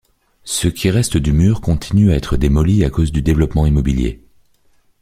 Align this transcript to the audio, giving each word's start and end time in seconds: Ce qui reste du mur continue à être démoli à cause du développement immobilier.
Ce 0.45 0.67
qui 0.67 0.89
reste 0.89 1.17
du 1.17 1.31
mur 1.31 1.61
continue 1.61 2.11
à 2.11 2.15
être 2.15 2.35
démoli 2.35 2.83
à 2.83 2.89
cause 2.89 3.11
du 3.11 3.21
développement 3.21 3.67
immobilier. 3.67 4.23